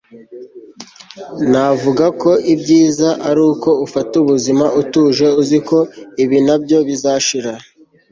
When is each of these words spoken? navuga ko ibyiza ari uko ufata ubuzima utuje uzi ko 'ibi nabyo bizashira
navuga 1.51 2.05
ko 2.21 2.31
ibyiza 2.53 3.09
ari 3.29 3.41
uko 3.51 3.69
ufata 3.85 4.13
ubuzima 4.23 4.65
utuje 4.81 5.25
uzi 5.41 5.59
ko 5.67 5.79
'ibi 6.23 6.37
nabyo 6.47 6.77
bizashira 6.87 7.53